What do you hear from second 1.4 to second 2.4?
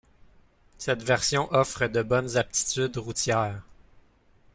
offre de bonnes